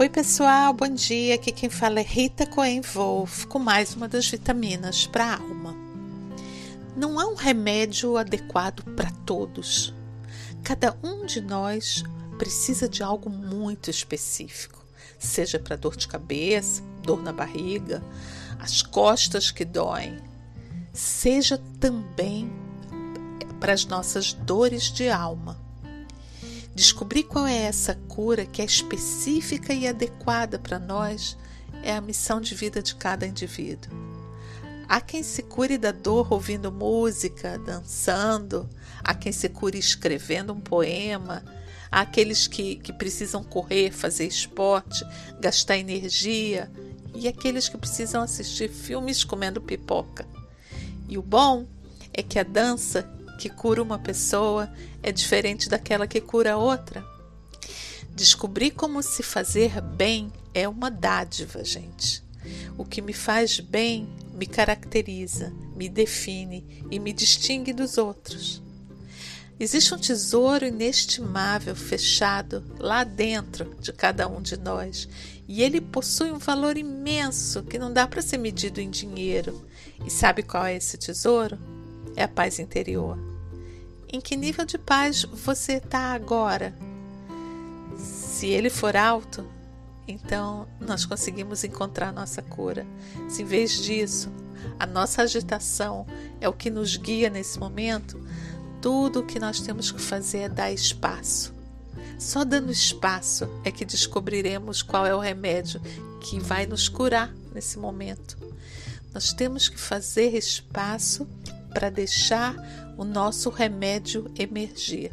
Oi, 0.00 0.08
pessoal, 0.08 0.72
bom 0.72 0.88
dia. 0.88 1.34
Aqui 1.34 1.50
quem 1.50 1.68
fala 1.68 1.98
é 1.98 2.04
Rita 2.04 2.46
Coen 2.46 2.80
Wolf 2.82 3.46
com 3.46 3.58
mais 3.58 3.96
uma 3.96 4.06
das 4.06 4.28
vitaminas 4.28 5.08
para 5.08 5.24
a 5.24 5.34
alma. 5.34 5.74
Não 6.96 7.18
há 7.18 7.26
um 7.26 7.34
remédio 7.34 8.16
adequado 8.16 8.84
para 8.94 9.10
todos. 9.26 9.92
Cada 10.62 10.96
um 11.02 11.26
de 11.26 11.40
nós 11.40 12.04
precisa 12.38 12.88
de 12.88 13.02
algo 13.02 13.28
muito 13.28 13.90
específico, 13.90 14.84
seja 15.18 15.58
para 15.58 15.74
dor 15.74 15.96
de 15.96 16.06
cabeça, 16.06 16.80
dor 17.02 17.20
na 17.20 17.32
barriga, 17.32 18.00
as 18.60 18.82
costas 18.82 19.50
que 19.50 19.64
doem, 19.64 20.16
seja 20.92 21.58
também 21.80 22.48
para 23.58 23.72
as 23.72 23.84
nossas 23.84 24.32
dores 24.32 24.92
de 24.92 25.08
alma. 25.08 25.67
Descobrir 26.78 27.24
qual 27.24 27.44
é 27.44 27.56
essa 27.56 27.96
cura 28.06 28.46
que 28.46 28.62
é 28.62 28.64
específica 28.64 29.74
e 29.74 29.88
adequada 29.88 30.60
para 30.60 30.78
nós 30.78 31.36
é 31.82 31.92
a 31.92 32.00
missão 32.00 32.40
de 32.40 32.54
vida 32.54 32.80
de 32.80 32.94
cada 32.94 33.26
indivíduo. 33.26 33.90
Há 34.88 35.00
quem 35.00 35.24
se 35.24 35.42
cure 35.42 35.76
da 35.76 35.90
dor 35.90 36.32
ouvindo 36.32 36.70
música, 36.70 37.58
dançando, 37.58 38.70
há 39.02 39.12
quem 39.12 39.32
se 39.32 39.48
cure 39.48 39.76
escrevendo 39.76 40.52
um 40.52 40.60
poema, 40.60 41.42
há 41.90 42.02
aqueles 42.02 42.46
que, 42.46 42.76
que 42.76 42.92
precisam 42.92 43.42
correr, 43.42 43.90
fazer 43.90 44.28
esporte, 44.28 45.04
gastar 45.40 45.78
energia, 45.78 46.70
e 47.12 47.26
aqueles 47.26 47.68
que 47.68 47.76
precisam 47.76 48.22
assistir 48.22 48.70
filmes 48.70 49.24
comendo 49.24 49.60
pipoca. 49.60 50.24
E 51.08 51.18
o 51.18 51.22
bom 51.22 51.66
é 52.14 52.22
que 52.22 52.38
a 52.38 52.44
dança 52.44 53.17
que 53.38 53.48
cura 53.48 53.80
uma 53.80 53.98
pessoa 53.98 54.70
é 55.00 55.12
diferente 55.12 55.68
daquela 55.68 56.08
que 56.08 56.20
cura 56.20 56.56
outra. 56.58 57.06
Descobrir 58.14 58.72
como 58.72 59.00
se 59.00 59.22
fazer 59.22 59.80
bem 59.80 60.32
é 60.52 60.68
uma 60.68 60.90
dádiva, 60.90 61.64
gente. 61.64 62.22
O 62.76 62.84
que 62.84 63.00
me 63.00 63.12
faz 63.12 63.60
bem 63.60 64.08
me 64.34 64.44
caracteriza, 64.44 65.52
me 65.76 65.88
define 65.88 66.84
e 66.90 66.98
me 66.98 67.12
distingue 67.12 67.72
dos 67.72 67.96
outros. 67.96 68.60
Existe 69.60 69.94
um 69.94 69.98
tesouro 69.98 70.64
inestimável 70.64 71.74
fechado 71.74 72.64
lá 72.78 73.04
dentro 73.04 73.76
de 73.80 73.92
cada 73.92 74.28
um 74.28 74.40
de 74.40 74.56
nós 74.56 75.08
e 75.46 75.62
ele 75.62 75.80
possui 75.80 76.30
um 76.30 76.38
valor 76.38 76.76
imenso 76.76 77.62
que 77.62 77.78
não 77.78 77.92
dá 77.92 78.06
para 78.06 78.22
ser 78.22 78.38
medido 78.38 78.80
em 78.80 78.90
dinheiro. 78.90 79.64
E 80.04 80.10
sabe 80.10 80.42
qual 80.42 80.64
é 80.66 80.76
esse 80.76 80.96
tesouro? 80.96 81.58
É 82.16 82.24
a 82.24 82.28
paz 82.28 82.58
interior. 82.58 83.18
Em 84.10 84.20
que 84.20 84.36
nível 84.36 84.64
de 84.64 84.78
paz 84.78 85.24
você 85.24 85.74
está 85.74 86.12
agora? 86.12 86.74
Se 87.96 88.46
ele 88.46 88.70
for 88.70 88.96
alto, 88.96 89.44
então 90.06 90.66
nós 90.80 91.04
conseguimos 91.04 91.62
encontrar 91.64 92.12
nossa 92.12 92.40
cura. 92.40 92.86
Se 93.28 93.42
em 93.42 93.44
vez 93.44 93.82
disso, 93.82 94.30
a 94.78 94.86
nossa 94.86 95.22
agitação 95.22 96.06
é 96.40 96.48
o 96.48 96.52
que 96.52 96.70
nos 96.70 96.96
guia 96.96 97.28
nesse 97.28 97.58
momento, 97.58 98.18
tudo 98.80 99.20
o 99.20 99.26
que 99.26 99.38
nós 99.38 99.60
temos 99.60 99.92
que 99.92 100.00
fazer 100.00 100.38
é 100.38 100.48
dar 100.48 100.72
espaço. 100.72 101.52
Só 102.18 102.44
dando 102.44 102.72
espaço 102.72 103.48
é 103.64 103.70
que 103.70 103.84
descobriremos 103.84 104.82
qual 104.82 105.06
é 105.06 105.14
o 105.14 105.20
remédio 105.20 105.80
que 106.20 106.40
vai 106.40 106.66
nos 106.66 106.88
curar 106.88 107.32
nesse 107.54 107.78
momento. 107.78 108.36
Nós 109.12 109.32
temos 109.32 109.68
que 109.68 109.78
fazer 109.78 110.34
espaço 110.34 111.28
para 111.72 111.90
deixar 111.90 112.54
o 112.96 113.04
nosso 113.04 113.50
remédio 113.50 114.30
emergir. 114.36 115.12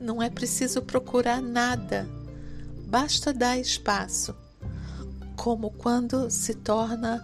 Não 0.00 0.22
é 0.22 0.30
preciso 0.30 0.82
procurar 0.82 1.40
nada, 1.40 2.08
basta 2.86 3.32
dar 3.32 3.58
espaço, 3.58 4.34
como 5.36 5.70
quando 5.70 6.30
se 6.30 6.54
torna 6.54 7.22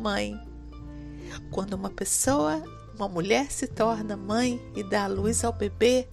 mãe. 0.00 0.40
Quando 1.50 1.74
uma 1.74 1.90
pessoa, 1.90 2.62
uma 2.94 3.08
mulher 3.08 3.50
se 3.50 3.66
torna 3.66 4.16
mãe 4.16 4.60
e 4.74 4.82
dá 4.82 5.04
a 5.04 5.08
luz 5.08 5.44
ao 5.44 5.52
bebê, 5.52 6.06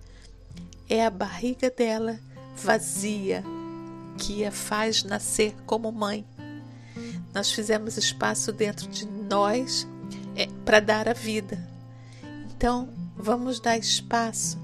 é 0.90 1.06
a 1.06 1.10
barriga 1.10 1.70
dela 1.70 2.20
vazia 2.56 3.44
que 4.18 4.44
a 4.44 4.52
faz 4.52 5.04
nascer 5.04 5.56
como 5.66 5.92
mãe. 5.92 6.26
Nós 7.34 7.52
fizemos 7.52 7.96
espaço 7.98 8.52
dentro 8.52 8.88
de 8.88 9.06
nós 9.06 9.88
é, 10.40 10.48
para 10.64 10.80
dar 10.80 11.10
a 11.10 11.14
vida. 11.14 11.68
Então, 12.50 12.88
vamos 13.18 13.60
dar 13.60 13.78
espaço 13.78 14.58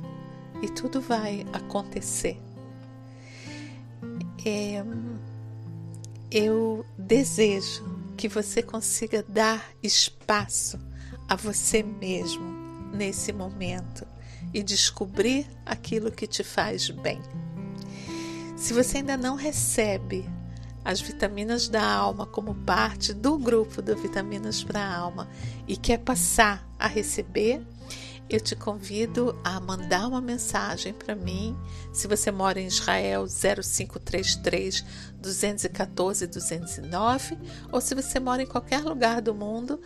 e 0.62 0.70
tudo 0.70 1.02
vai 1.02 1.46
acontecer. 1.52 2.42
É, 4.46 4.82
eu 6.32 6.86
desejo 6.98 7.84
que 8.16 8.30
você 8.30 8.64
consiga 8.64 9.22
dar 9.28 9.70
espaço 9.84 10.80
a 11.28 11.36
você 11.36 11.84
mesmo 11.84 12.46
nesse 12.94 13.34
momento 13.34 14.08
e 14.54 14.64
descobrir 14.64 15.46
aquilo 15.66 16.10
que 16.10 16.26
te 16.26 16.42
faz 16.42 16.90
bem. 16.90 17.22
Se 18.56 18.74
você 18.74 19.00
ainda 19.00 19.18
não 19.18 19.36
recebe 19.36 20.26
as 20.86 21.02
vitaminas 21.02 21.68
da 21.68 21.84
alma 21.84 22.28
como 22.28 22.54
parte 22.54 23.12
do 23.12 23.40
grupo 23.40 23.82
do 23.82 23.98
Vitaminas 23.98 24.64
para 24.64 24.80
a 24.80 24.96
Alma 24.96 25.28
e 25.68 25.76
quer 25.76 25.98
passar 25.98 26.64
a 26.78 26.88
receber, 26.88 27.66
eu 28.30 28.40
te 28.40 28.56
convido 28.56 29.36
a 29.44 29.60
mandar 29.60 30.08
uma 30.08 30.22
mensagem 30.22 30.94
para 30.94 31.16
mim. 31.16 31.58
Se 31.92 32.08
você 32.08 32.32
mora 32.32 32.60
em 32.60 32.68
Israel, 32.68 33.26
0533 33.26 34.86
214 35.20 36.28
209, 36.28 37.38
ou 37.72 37.82
se 37.82 37.96
você 37.96 38.20
mora 38.20 38.44
em 38.44 38.48
qualquer 38.48 38.84
lugar 38.84 39.22
do 39.22 39.34
mundo, 39.34 39.80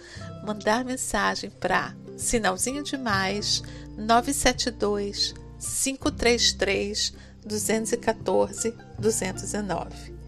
mandar 0.45 0.83
mensagem 0.83 1.49
para 1.49 1.95
sinalzinho 2.17 2.83
de 2.83 2.97
mais 2.97 3.63
972 3.97 5.33
533 5.59 7.13
214 7.45 8.73
209. 8.97 10.19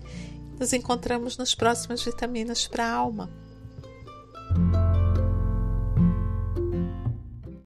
Nos 0.62 0.74
encontramos 0.74 1.38
nas 1.38 1.56
próximas 1.56 2.04
vitaminas 2.04 2.68
para 2.68 2.86
a 2.86 2.94
alma. 2.94 3.41